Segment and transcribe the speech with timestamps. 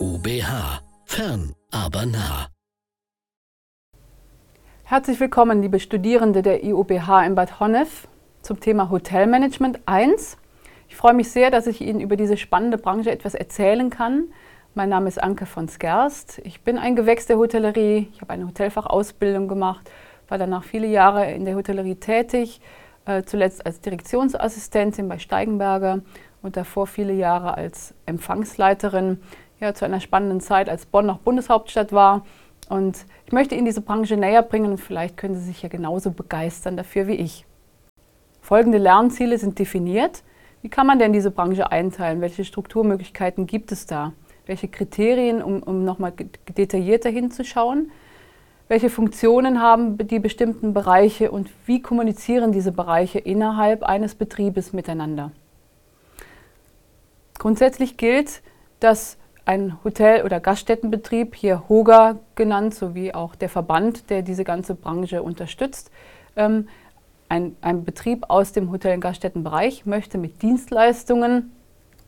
[0.00, 0.80] IUBH.
[1.06, 2.46] Fern, aber nah.
[4.84, 8.06] Herzlich willkommen, liebe Studierende der IUBH in Bad Honnef
[8.42, 10.38] zum Thema Hotelmanagement 1.
[10.88, 14.28] Ich freue mich sehr, dass ich Ihnen über diese spannende Branche etwas erzählen kann.
[14.74, 16.40] Mein Name ist Anke von Skerst.
[16.44, 18.08] Ich bin ein Gewächs der Hotellerie.
[18.12, 19.90] Ich habe eine Hotelfachausbildung gemacht,
[20.28, 22.60] war danach viele Jahre in der Hotellerie tätig,
[23.04, 26.02] äh, zuletzt als Direktionsassistentin bei Steigenberger
[26.40, 29.20] und davor viele Jahre als Empfangsleiterin
[29.60, 32.24] ja, zu einer spannenden Zeit, als Bonn noch Bundeshauptstadt war.
[32.68, 36.10] Und ich möchte Ihnen diese Branche näher bringen und vielleicht können Sie sich ja genauso
[36.10, 37.46] begeistern dafür wie ich.
[38.40, 40.22] Folgende Lernziele sind definiert.
[40.62, 42.20] Wie kann man denn diese Branche einteilen?
[42.20, 44.12] Welche Strukturmöglichkeiten gibt es da?
[44.46, 46.12] Welche Kriterien, um, um nochmal
[46.56, 47.90] detaillierter hinzuschauen?
[48.66, 55.32] Welche Funktionen haben die bestimmten Bereiche und wie kommunizieren diese Bereiche innerhalb eines Betriebes miteinander?
[57.38, 58.42] Grundsätzlich gilt,
[58.80, 59.16] dass
[59.48, 65.22] ein Hotel- oder Gaststättenbetrieb, hier HOGA genannt, sowie auch der Verband, der diese ganze Branche
[65.22, 65.90] unterstützt,
[66.36, 66.68] ähm,
[67.30, 71.50] ein, ein Betrieb aus dem Hotel- und Gaststättenbereich möchte mit Dienstleistungen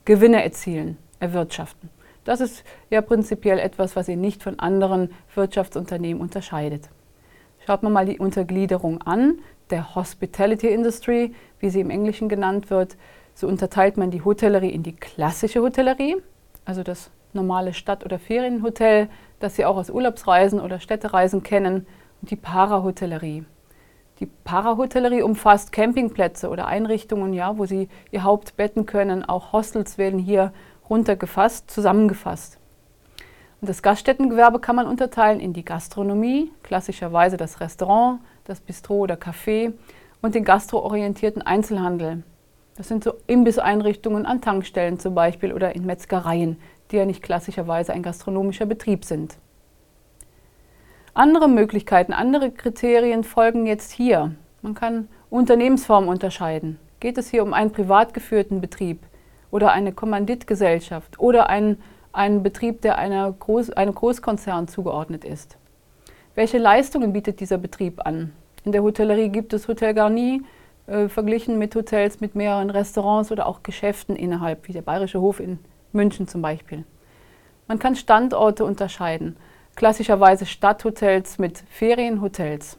[0.05, 1.89] Gewinne erzielen, erwirtschaften.
[2.25, 6.89] Das ist ja prinzipiell etwas, was ihn nicht von anderen Wirtschaftsunternehmen unterscheidet.
[7.65, 9.39] Schaut man mal die Untergliederung an,
[9.71, 12.97] der Hospitality Industry, wie sie im Englischen genannt wird,
[13.33, 16.17] so unterteilt man die Hotellerie in die klassische Hotellerie,
[16.65, 21.85] also das normale Stadt- oder Ferienhotel, das Sie auch aus Urlaubsreisen oder Städtereisen kennen,
[22.21, 23.45] und die Parahotellerie.
[24.19, 29.25] Die Parahotellerie umfasst Campingplätze oder Einrichtungen, ja, wo Sie Ihr Haupt betten können.
[29.25, 30.53] Auch Hostels werden hier
[30.89, 32.59] runtergefasst, zusammengefasst.
[33.61, 39.15] Und das Gaststättengewerbe kann man unterteilen in die Gastronomie, klassischerweise das Restaurant, das Bistro oder
[39.15, 39.73] Café
[40.21, 42.23] und den gastroorientierten Einzelhandel.
[42.75, 46.57] Das sind so Imbisseinrichtungen an Tankstellen zum Beispiel oder in Metzgereien,
[46.91, 49.37] die ja nicht klassischerweise ein gastronomischer Betrieb sind.
[51.13, 54.35] Andere Möglichkeiten, andere Kriterien folgen jetzt hier.
[54.61, 56.79] Man kann Unternehmensformen unterscheiden.
[56.99, 58.99] Geht es hier um einen privat geführten Betrieb
[59.49, 61.81] oder eine Kommanditgesellschaft oder einen,
[62.13, 65.57] einen Betrieb, der einer Groß, einem Großkonzern zugeordnet ist?
[66.35, 68.31] Welche Leistungen bietet dieser Betrieb an?
[68.63, 70.43] In der Hotellerie gibt es Hotel Garni,
[70.87, 75.39] äh, verglichen mit Hotels mit mehreren Restaurants oder auch Geschäften innerhalb, wie der Bayerische Hof
[75.39, 75.59] in
[75.93, 76.85] München zum Beispiel.
[77.67, 79.37] Man kann Standorte unterscheiden,
[79.75, 82.77] klassischerweise Stadthotels mit Ferienhotels.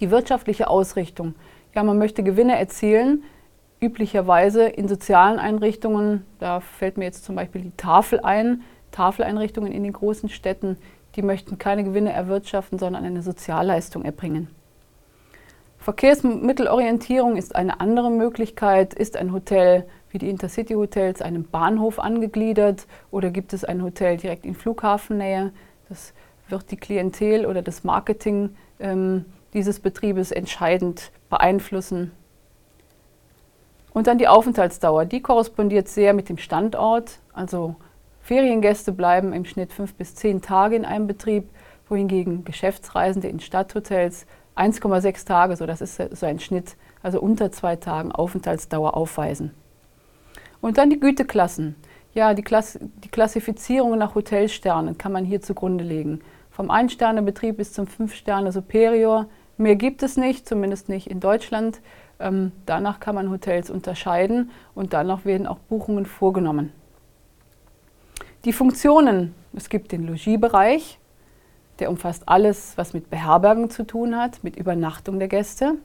[0.00, 1.34] Die wirtschaftliche Ausrichtung.
[1.74, 3.24] Ja, man möchte Gewinne erzielen,
[3.80, 6.24] üblicherweise in sozialen Einrichtungen.
[6.38, 8.62] Da fällt mir jetzt zum Beispiel die Tafel ein.
[8.92, 10.78] Tafeleinrichtungen in den großen Städten,
[11.16, 14.48] die möchten keine Gewinne erwirtschaften, sondern eine Sozialleistung erbringen.
[15.78, 18.94] Verkehrsmittelorientierung ist eine andere Möglichkeit.
[18.94, 19.86] Ist ein Hotel
[20.16, 25.52] wie die Intercity Hotels einem Bahnhof angegliedert oder gibt es ein Hotel direkt in Flughafennähe?
[25.90, 26.14] Das
[26.48, 32.12] wird die Klientel oder das Marketing ähm, dieses Betriebes entscheidend beeinflussen.
[33.92, 35.04] Und dann die Aufenthaltsdauer.
[35.04, 37.18] Die korrespondiert sehr mit dem Standort.
[37.34, 37.76] Also
[38.22, 41.50] Feriengäste bleiben im Schnitt fünf bis zehn Tage in einem Betrieb,
[41.90, 44.24] wohingegen Geschäftsreisende in Stadthotels
[44.56, 49.52] 1,6 Tage, so das ist so ein Schnitt, also unter zwei Tagen Aufenthaltsdauer aufweisen.
[50.66, 51.76] Und dann die Güteklassen.
[52.12, 56.22] Ja, die, Klass die Klassifizierung nach Hotelsternen kann man hier zugrunde legen.
[56.50, 59.26] Vom Ein-Sterne-Betrieb bis zum Fünf-Sterne-Superior.
[59.58, 61.80] Mehr gibt es nicht, zumindest nicht in Deutschland.
[62.18, 66.72] Ähm, danach kann man Hotels unterscheiden und danach werden auch Buchungen vorgenommen.
[68.44, 69.36] Die Funktionen.
[69.54, 70.98] Es gibt den Logiebereich,
[71.78, 75.76] der umfasst alles, was mit Beherbergen zu tun hat, mit Übernachtung der Gäste.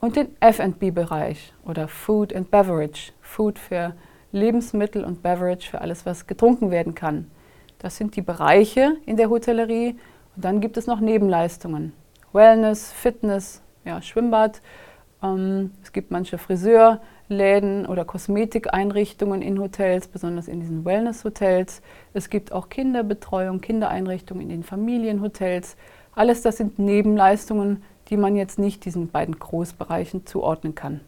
[0.00, 3.12] Und den FB-Bereich oder Food and Beverage.
[3.20, 3.94] Food für
[4.30, 7.30] Lebensmittel und Beverage für alles, was getrunken werden kann.
[7.78, 9.96] Das sind die Bereiche in der Hotellerie.
[10.36, 11.92] Und dann gibt es noch Nebenleistungen.
[12.32, 14.62] Wellness, Fitness, ja, Schwimmbad.
[15.20, 21.82] Ähm, es gibt manche Friseur, Läden oder Kosmetikeinrichtungen in Hotels, besonders in diesen Wellness-Hotels.
[22.14, 25.76] Es gibt auch Kinderbetreuung, Kindereinrichtungen in den Familienhotels.
[26.14, 31.00] Alles das sind Nebenleistungen, die man jetzt nicht diesen beiden Großbereichen zuordnen kann.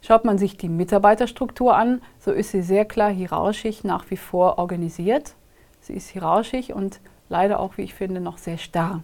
[0.00, 4.58] Schaut man sich die Mitarbeiterstruktur an, so ist sie sehr klar hierarchisch nach wie vor
[4.58, 5.34] organisiert.
[5.80, 9.02] Sie ist hierarchisch und leider auch, wie ich finde, noch sehr starr.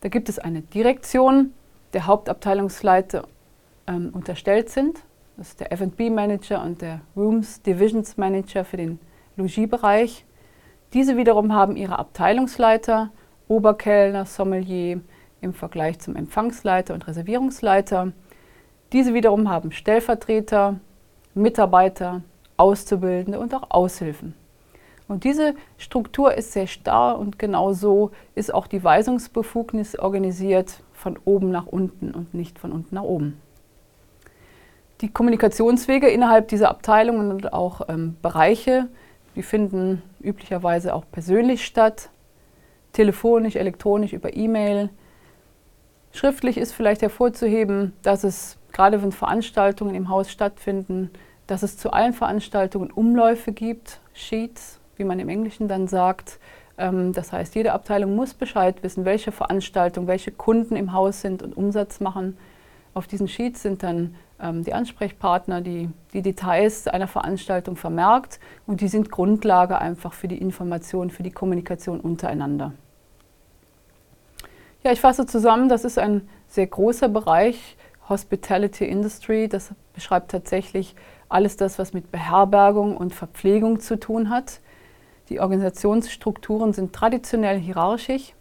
[0.00, 1.52] Da gibt es eine Direktion,
[1.92, 3.26] der Hauptabteilungsleiter
[3.86, 5.00] ähm, unterstellt sind.
[5.36, 8.98] Das ist der FB-Manager und der Rooms Divisions Manager für den
[9.36, 10.24] Logiebereich.
[10.92, 13.10] Diese wiederum haben ihre Abteilungsleiter,
[13.46, 15.00] Oberkellner, Sommelier
[15.40, 18.12] im Vergleich zum Empfangsleiter und Reservierungsleiter.
[18.92, 20.80] Diese wiederum haben Stellvertreter,
[21.34, 22.22] Mitarbeiter,
[22.56, 24.34] Auszubildende und auch Aushilfen.
[25.08, 31.18] Und diese Struktur ist sehr starr und genau so ist auch die Weisungsbefugnis organisiert von
[31.24, 33.40] oben nach unten und nicht von unten nach oben.
[35.00, 38.86] Die Kommunikationswege innerhalb dieser Abteilungen und auch ähm, Bereiche,
[39.34, 42.10] die finden üblicherweise auch persönlich statt,
[42.92, 44.90] telefonisch, elektronisch, über E-Mail.
[46.12, 51.10] Schriftlich ist vielleicht hervorzuheben, dass es gerade wenn Veranstaltungen im Haus stattfinden,
[51.46, 56.38] dass es zu allen Veranstaltungen Umläufe gibt, Sheets, wie man im Englischen dann sagt.
[56.78, 61.42] Ähm, das heißt, jede Abteilung muss Bescheid wissen, welche Veranstaltung, welche Kunden im Haus sind
[61.42, 62.36] und Umsatz machen.
[62.94, 68.80] Auf diesen Sheets sind dann ähm, die Ansprechpartner, die die Details einer Veranstaltung vermerkt und
[68.80, 72.72] die sind Grundlage einfach für die Information, für die Kommunikation untereinander.
[74.82, 77.76] Ja, ich fasse zusammen, das ist ein sehr großer Bereich,
[78.08, 79.46] Hospitality Industry.
[79.46, 80.94] Das beschreibt tatsächlich
[81.28, 84.60] alles das, was mit Beherbergung und Verpflegung zu tun hat.
[85.28, 88.32] Die Organisationsstrukturen sind traditionell hierarchisch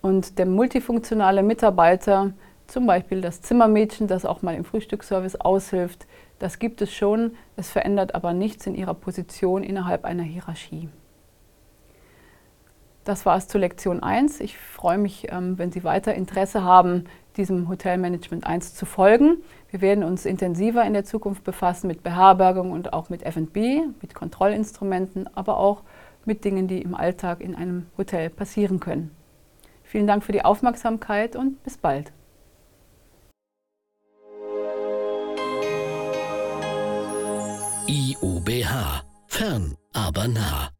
[0.00, 2.32] und der multifunktionale Mitarbeiter
[2.66, 6.06] zum Beispiel das Zimmermädchen, das auch mal im Frühstücksservice aushilft.
[6.38, 10.88] Das gibt es schon, es verändert aber nichts in ihrer Position innerhalb einer Hierarchie.
[13.04, 14.40] Das war es zu Lektion 1.
[14.40, 17.04] Ich freue mich, ähm, wenn Sie weiter Interesse haben,
[17.36, 19.42] diesem Hotelmanagement 1 zu folgen.
[19.70, 24.14] Wir werden uns intensiver in der Zukunft befassen mit Beherbergung und auch mit F&B, mit
[24.14, 25.82] Kontrollinstrumenten, aber auch
[26.24, 29.10] mit Dingen, die im Alltag in einem Hotel passieren können.
[29.82, 32.12] Vielen Dank für die Aufmerksamkeit und bis bald.
[37.86, 39.02] IUBH.
[39.26, 40.73] Fern, aber nah.